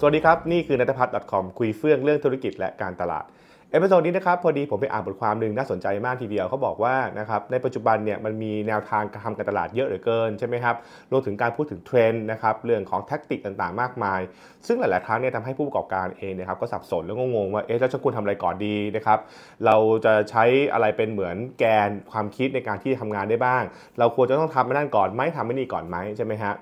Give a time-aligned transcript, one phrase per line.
[0.00, 3.24] สวัสดีครับ นี่คือนัทพัฒน์ .com คุยเฟื่องเรื่องธุรกิจและการตลาด
[3.70, 10.76] episode นี้นะครับพอดีผมไปอ่านบทความหนึ่งน่าสนใจมากทีเดียวเขาบอกว่านะครับในปัจจุบันเนี่ยมันมีแนวทางการทำการตลาดเยอะเหลือเกินใช่ไหมครับ
[11.10, 14.20] รวมถึงการพูดถึงเทรนด์นะครับเรื่องของ tactic ต่างๆ มากมาย
[14.66, 19.18] ซึ่งหลายๆครั้งเนี่ยทำให้ผู้ประกอบการเองนะครับก็สับสนแล้วก็งงว่าเอ๊ะแล้วฉันควรทำอะไรก่อนดีนะครับ
[19.66, 23.62] เราจะใช้อะไรเป็นเหมือนแกนความคิดในการที่ทำงานได้บ้าง
[23.98, 26.54] เราควรจะต้องทำนั่นก่อนไหมทำไม่นี่ก่อนไหมใช่ไหมฮะ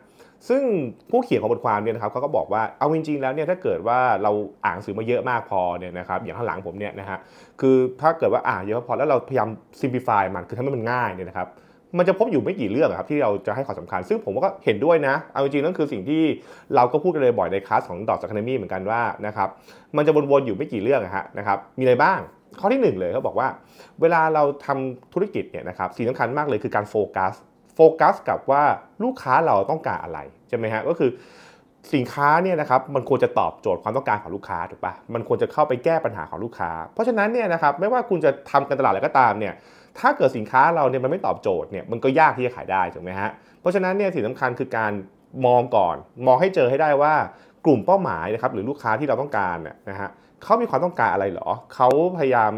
[0.48, 0.62] ซึ่ง
[1.10, 4.32] ผู้เขียนของบทความเนี่ยนะครับเขาก็บอกว่าเอาจริงๆแล้วเนี่ยถ้าเกิดว่าเรา
[4.64, 7.18] อ่านหนังสือมาเยอะมากพอเนี่ยนะครับอย่างข้างหลังผมเนี่ยนะฮะ
[7.60, 9.48] คือถ้าเกิดว่าอ่านเยอะพอแล้วเราพยายาม
[9.80, 11.48] simplify มันคือทำให้มันง่ายเนี่ยนะครับ
[11.98, 16.22] มันจะพบอยู่ไม่กี่เรื่องครับที่เราจะให้ความสำคัญ ซึ่งผมก็เห็นด้วยนะ เอาจริงๆนั่นคือสิ่งที่
[16.74, 19.48] เราก็พูดกันเลยบ่อยในคลาสของดอทสัคเนมี่เหมือนกันว่านะครับ
[19.96, 22.18] มันจะวนๆอยู่ไม่กี่เรื่องะฮะนะครับมีอะไรบ้าง
[22.60, 23.48] ข้อที่หนึ่งเลยเขาบอกว่า
[24.00, 27.34] เวลาเราทำธุรกิจเนี่ยนะครับสิ่งสำคัญมากเลยคือการโฟกัส
[27.75, 28.62] โฟกัสกับว่า
[29.05, 31.11] ลูกค้าเราต้องการอะไรใช่ไหมฮะก็คือ
[31.94, 39.55] สินค้าเนี่ยนะครับมันควรจะตอบโจทย์ความต้องการของลูกค้าถูกปะมันควรจะเข้าไปแก้ปัญหาของลูกค้า เพราะฉะนั้นเนี่ยนะครับไม่ว่าคุณจะทำการตลาดอะไรก็ตามเนี่ย
[39.98, 44.92] ถ้าเกิดสินค้าเราเนี่ยมันไม่ตอบโจทย์เนี่ยมันก็ยากที่จะขายได้ถูกไหมฮะเพราะฉะนั้นเนี่ยสิ่งสำคัญคือการ
[45.47, 47.14] มองก่อน มองให้เจอให้ได้ว่า
[47.64, 50.11] กลุ่มเป้าหมายนะครับหรือลูกค้าที่เราต้องการเนี่ยนะฮะ
[50.42, 52.52] เขามีความต้องการอะไรเหรอ เขาพยายาม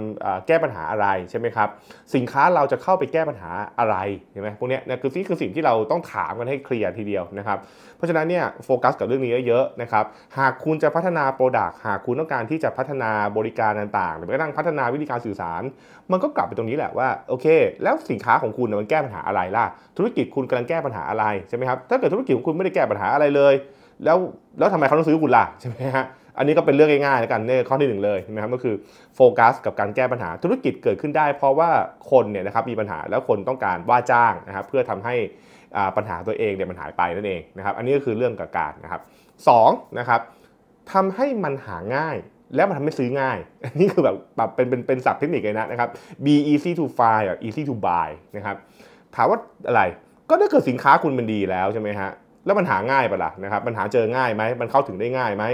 [0.47, 1.69] แก้ปัญหาอะไรใช่ไหมครับ
[2.15, 3.97] สินค้าเราจะเข้าไปแก้ปัญหาอะไร
[4.33, 7.59] ใช่ไหมพวกนี้นะคือนี่คือสิ่งที่เราต้องถามกันให้เคลียร์ทีเดียวนะครับ
[7.97, 10.05] เพราะฉะนั้นเนี่ยโฟกัสกับเรื่องนี้เยอะๆนะครับ
[10.39, 15.63] หากคุณจะพัฒนาโปรดักต์หากคุณต้องการที่จะพัฒนาบริการต่างๆ หรือแม้กระทั่งพัฒนาวิธีการสื่อสาร
[16.13, 17.47] มันก็กลับไปตรงนี้แหละว่าโอเค
[17.83, 19.65] แล้วสินค้าของคุณมันแก้ปัญหาอะไรล่ะ
[19.97, 23.55] ธุรกิจคุณกำลังแก้ปัญหาอะไรใช่ไหมครับ ถ้าเกิดธุรกิจของคุณไม่ได้แก้ปัญหาอะไรเลย
[24.05, 24.19] แล้ว
[24.59, 26.05] แล้วทำไมเขาต้องซื้อคุณล่ะใช่ไหมฮะ
[26.39, 28.75] อันนี้ก็เป็นเรื่องง่ายๆแล้วกันในข้อที่หนึ่งเลยนะครับก็คือ
[29.17, 31.71] โฟกัสกับการแก้ปัญหาธุรกิจเกิดขึ้นได้ เพราะว่า
[32.11, 35.15] คนเนี่ยนะครับมีปัญหาแล้วคนต้องการว่าจ้างนะครับเพื่อทำให้
[35.97, 39.01] ปัญหาตัวเองเนี่ยมันหายไปนั่นเองนะครับอันนี้ก็คือเรื่องกับการนะครับ
[39.49, 40.21] สองนะครับ
[40.93, 42.17] ทำให้มันหาง่าย
[42.55, 45.89] แล้วมันทำให้ซื้อง่ายอันนี้คือแบบแบบเป็นเป็นเป็นศัพท์เทคนิคเลยนะนะครับ
[46.25, 48.57] be easy to find easy to buy นะครับ
[49.17, 49.39] ถามว่า
[49.69, 49.83] อะไร
[50.29, 52.11] ก็ถ้าเกิดสินค้าคุณมันดีแล้วใช่ไหมฮะ
[52.47, 55.45] แล้วมันหาง่ายปะล่ะนะครับมันหาเจอง่ายไหมมันเข้าถึงได้ง่ายไหม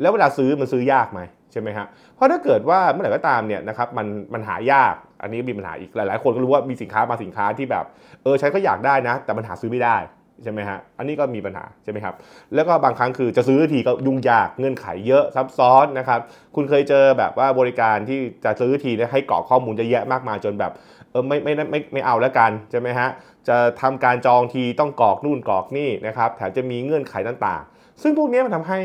[0.00, 1.20] แล้วเวลาซื้อมันซื้อยากไหม
[1.52, 7.84] ใช่ไหมฮะเพราะถ้าเกิดว่าเมื่อไหร่ก็ตามเนี่ยนะครับมันมันหายาก อันนี้มีปัญหาอีกหลาย ๆ คนก็รู้ว่ามีสินค้าบาสินค้าที่แบบ
[8.22, 9.96] เออใช้ก็อยากได้นะ แต่มันหาซื้อไม่ได้
[10.42, 12.14] ใช่ไหมฮะ อันนี้ก็มีปัญหาใช่ไหมครับ
[12.54, 16.20] แล้วก็บางครั้งคือจะซื้อทีก็ยุ่งยากเงื่อนไขเยอะซับซ้อนนะครับ
[16.54, 20.72] คุณเคยเจอแบบว่าบริการที่จะซื้อทีให้กรอกข้อมูลจะแยะมากมายจนแบบ
[21.10, 23.08] เออไม่ไม่ไม่ไม่เอาแล้วกันใช่ไหมฮะ
[23.48, 28.80] จะทำการจองทีต้องกรอกนู่นกรอกนี่นะครับ แถมจะมีเงื่อนไขต่างๆ ซึ่งพวกนี้มันทำให้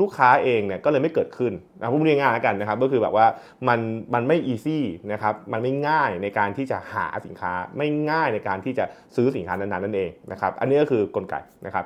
[0.00, 3.26] ลูกค้าเองเนี่ยก็เลยไม่เกิดขึ้นนะพูดง่ายๆกันนะครับก็คือแบบว่า
[3.68, 3.80] มัน
[4.14, 8.84] มันไม่อีซี่นะครับมันไม่ง่ายในการที่จะหาสินค้าไม่ง่ายในการที่จะ
[9.16, 11.34] ซื้อสินค้านั้นๆนั่นเองนะครับอันนี้ก็คือกลไก
[11.66, 11.84] นะครับ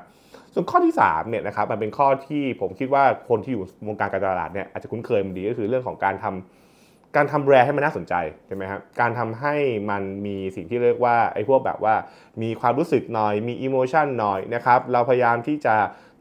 [0.55, 8.15] ส่วนข้อที่3เนี่ยนะครับมันเป็นข้อที่ผมคิดว่าคนที่อยู่วงการการตลาดเนี่ยอาจจะคุ้นเคยมันดีก็คือเรื่องของการทำการทำแบรนด์ให้มันน่าสนใจ
[8.47, 9.55] ใช่ไหมครับการทำให้
[9.91, 11.95] มันมีสิ่งที่เรียกว่าไอ้พวกแบบว่า
[12.43, 15.75] มีความรู้สึกหน่อยมีอิโมชันหน่อยนะครับเราพยายามที่จะ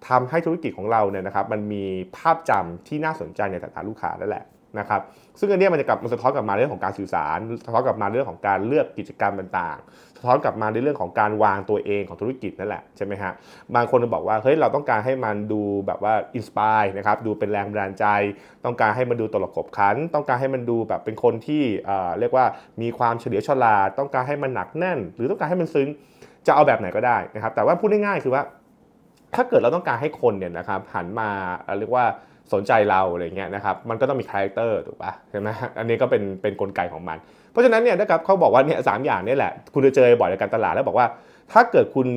[0.07, 1.83] ทำให้ธุรกิจของเราเนี่ยนะครับมันมี
[2.17, 4.45] ภาพจำที่น่าสนใจในสายตาลูกค้านั่นแหละ
[4.79, 5.01] นะครับ
[5.39, 13.31] ซึ่งอันนี้มันจะกลับมันสะท้อนกลับมาเรื่องของการสื่อสารสะท้อนกลับมาเรื่องของการเลือกกิจกรรมต่างๆ สะท้อนกลับมาในเรื่องของการวางตัวเองของธุรกิจนั่นแหละใช่ไหมฮะ
[13.75, 18.05] บางคนจะบอกว่าเฮ้ยเราต้องการให้มันดูแบบว่าอินสปายนะครับดูเป็นแรงบันดาลใจ
[18.65, 21.63] ต้องการให้มันดูตลกขบขัน ต้องการให้มันดูแบบเป็นคนที่
[22.19, 22.45] เรียกว่า
[22.81, 25.87] มีความเฉลียวฉลาดต้องการให้มันหนักแน่น หรือต้องการให้มันซึ้ง
[26.47, 28.43] จะเอาแบบไหนก็ได้นะครับแต่ว่าพูดง่ายๆคือว่า
[29.35, 31.29] ถ้าเกิดเราต้องการให้คนเนี่ยนะครับหันมา
[31.79, 32.05] เรียกว่า
[32.53, 35.47] สนใจเราอะไรเงี้ยนะครับมันก็ต้องมี character ถูกปะใช่ไหม
[35.79, 37.17] อันนี้ก็เป็นเป็นกลไกของมัน
[37.51, 41.07] เพราะฉะนั้นเนี่ยนะครับเขาบอกว่าเนี่ยสามอย่างนี่แหละ คุณจะเจอบ่อยในการตลาดแล้วบอกว่า
[41.53, 42.07] ถ้าเกิดคุณ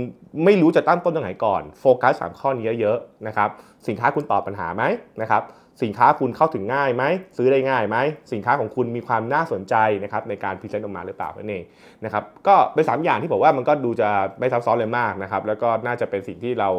[0.44, 3.48] ไม่รู้จะตั้งต้นตรงไหนก่อน โฟกัสสามข้อนี้เยอะๆนะครับ
[3.88, 4.82] สินค้าคุณตอบปัญหาไหม
[5.22, 5.42] นะครับ
[5.82, 7.04] สินค้าคุณเข้าถึงง่ายไหม
[7.36, 7.96] ซื้อได้ง่ายไหม
[8.32, 11.64] สินค้าของคุณมีความน่าสนใจนะครับในการ present ออกมาหรือเปล่านั่นเอง
[12.04, 14.08] นะครับ ก็เป็น3อย่างที่บอกว่ามันก็ดูจะ
[14.38, 16.70] ไม่ซับซ้อนเลยมากนะครับ แล้วก็น่าจะเป็นสิ่งที่เรา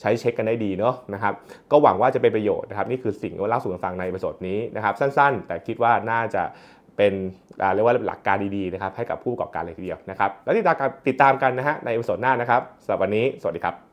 [0.00, 1.34] ใช้เช็คกันได้ดีเนาะนะครับ
[1.70, 6.42] ก็หวังว่าจะเป็นประโยชน์นะครับ นี่คือสิ่งที่เล่าสู่กันฟังใน episode นี้นะครับ สั้น ๆ แต่คิดว่าน่าจะ
[6.98, 7.14] เป็น
[7.74, 10.76] เรียกว่าหลักการดีๆนะครับให้กับผู้ประกอบการเลยทีเดียวนะครับ แล้วติดตาม
[11.08, 13.87] ติดตามกันนะฮะใน episode หน้านะครับสำหรับวันนี้สวัสดีครับ